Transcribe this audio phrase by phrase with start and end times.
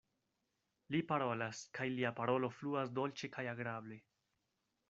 [0.95, 4.01] Li parolas, kaj lia parolo fluas dolĉe kaj agrable.